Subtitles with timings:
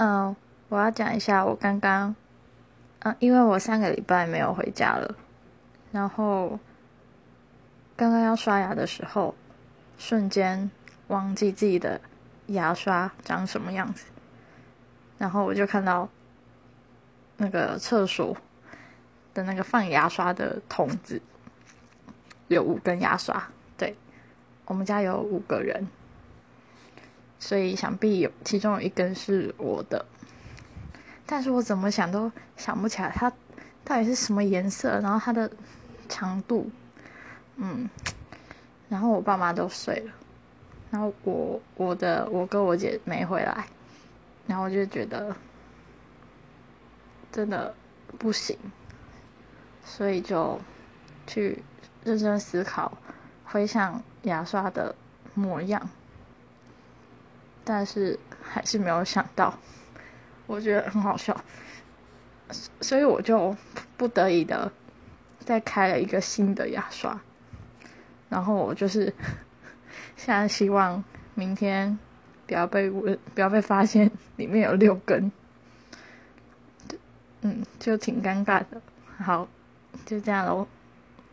[0.00, 0.36] 嗯，
[0.68, 2.14] 我要讲一下我刚刚，
[3.00, 5.12] 嗯，因为我上个礼拜没有回家了，
[5.90, 6.56] 然后
[7.96, 9.34] 刚刚要刷牙的时候，
[9.98, 10.70] 瞬间
[11.08, 12.00] 忘记自己的
[12.46, 14.04] 牙刷长什么样子，
[15.18, 16.08] 然后我就看到
[17.36, 18.36] 那个厕所
[19.34, 21.20] 的那个放牙刷的桶子
[22.46, 23.96] 有五根牙刷，对，
[24.66, 25.88] 我们家有五个人。
[27.48, 30.04] 所以想必有其中有一根是我的，
[31.24, 33.32] 但是我怎么想都想不起来它
[33.82, 35.50] 到底是什么颜色，然后它的
[36.10, 36.70] 长度，
[37.56, 37.88] 嗯，
[38.90, 40.12] 然后我爸妈都睡了，
[40.90, 43.64] 然后我我的我哥我姐没回来，
[44.46, 45.34] 然后我就觉得
[47.32, 47.74] 真的
[48.18, 48.58] 不行，
[49.82, 50.60] 所以就
[51.26, 51.62] 去
[52.04, 52.92] 认真思考，
[53.46, 54.94] 回想牙刷的
[55.32, 55.88] 模样。
[57.68, 59.52] 但是还是没有想到，
[60.46, 61.38] 我觉得很好笑，
[62.80, 63.54] 所以我就
[63.98, 64.72] 不得已的
[65.38, 67.20] 再开了一个新的牙刷，
[68.30, 69.12] 然后我就是
[70.16, 71.98] 现在希望明天
[72.46, 75.30] 不要被问，不要被发现里面有六根，
[77.42, 78.80] 嗯，就挺尴尬的。
[79.18, 79.46] 好，
[80.06, 80.66] 就这样喽。